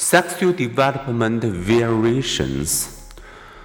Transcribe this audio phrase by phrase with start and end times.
[0.00, 3.10] Sexual development variations.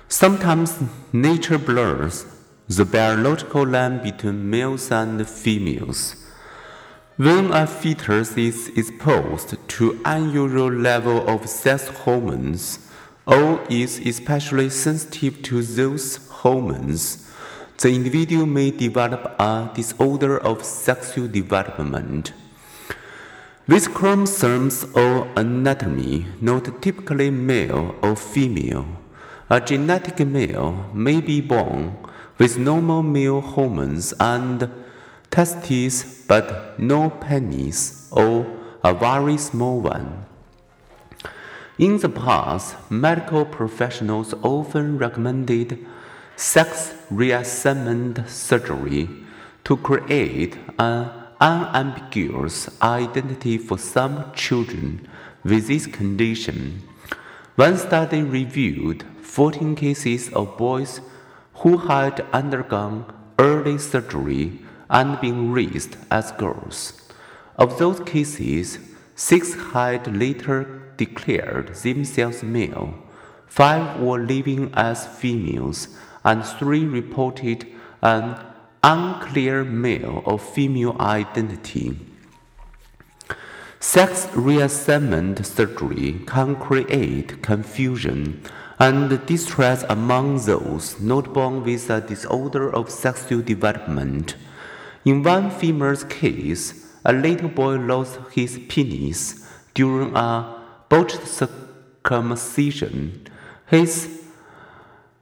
[0.07, 0.79] Sometimes
[1.13, 2.25] nature blurs
[2.67, 6.15] the biological line between males and females.
[7.17, 12.79] When a fetus is exposed to unusual level of sex hormones
[13.27, 17.31] or is especially sensitive to those hormones,
[17.77, 22.33] the individual may develop a disorder of sexual development.
[23.65, 28.85] With chromosomes or anatomy not typically male or female,
[29.49, 31.95] a genetic male may be born
[32.37, 34.69] with normal male hormones and
[35.31, 38.45] testes but no penis or
[38.83, 40.25] a very small one.
[41.77, 45.85] In the past, medical professionals often recommended
[46.35, 49.07] sex reassignment surgery
[49.63, 55.05] to create an unambiguous identity for some children
[55.43, 56.81] with this condition.
[57.57, 61.01] One study reviewed 14 cases of boys
[61.55, 66.93] who had undergone early surgery and been raised as girls.
[67.57, 68.79] Of those cases,
[69.13, 72.93] six had later declared themselves male,
[73.47, 75.89] five were living as females,
[76.23, 77.67] and three reported
[78.01, 78.39] an
[78.83, 81.97] unclear male or female identity.
[83.79, 88.41] Sex reassignment surgery can create confusion
[88.79, 94.35] and distress among those not born with a disorder of sexual development.
[95.05, 103.27] In one female's case, a little boy lost his penis during a botched circumcision.
[103.67, 104.21] His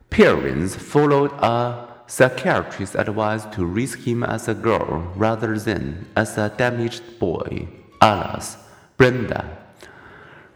[0.09, 6.49] parents followed a psychiatrist's advice to raise him as a girl rather than as a
[6.57, 7.65] damaged boy.
[8.01, 8.57] Alas,
[8.97, 9.57] Brenda.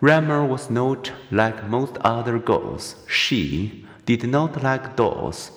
[0.02, 2.96] Reimer was not like most other girls.
[3.08, 5.52] She did not like dolls.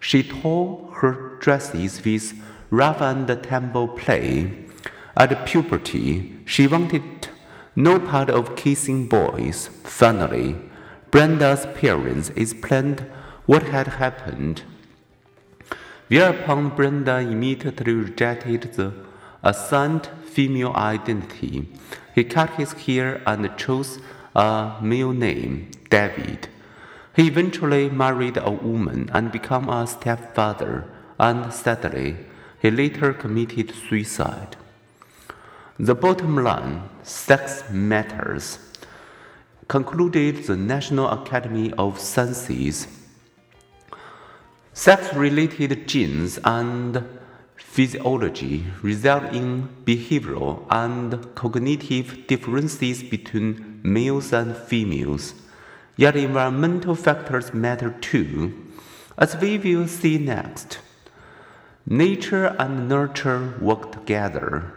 [0.00, 2.34] She tore her dresses with
[2.70, 4.66] rough and tumble play.
[5.16, 7.28] At puberty, she wanted
[7.76, 9.68] no part of kissing boys.
[9.84, 10.56] Finally,
[11.12, 13.06] Brenda's parents explained
[13.46, 14.64] what had happened.
[16.08, 18.92] Whereupon Brenda immediately rejected the
[19.42, 21.68] assigned female identity.
[22.14, 23.98] He cut his hair and chose
[24.34, 26.48] a male name, David.
[27.14, 30.84] He eventually married a woman and became a stepfather,
[31.18, 32.16] and sadly,
[32.60, 34.56] he later committed suicide.
[35.78, 38.58] The bottom line sex matters,
[39.68, 42.88] concluded the National Academy of Sciences.
[44.76, 47.04] Sex related genes and
[47.54, 55.34] physiology result in behavioral and cognitive differences between males and females.
[55.96, 58.52] Yet environmental factors matter too,
[59.16, 60.80] as we will see next.
[61.86, 64.72] Nature and nurture work together.